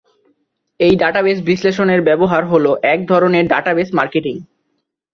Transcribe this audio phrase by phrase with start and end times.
[0.79, 4.35] এই ডাটাবেস বিশ্লেষণের ব্যবহার হল এক ধরনের ডাটাবেস মার্কেটিং।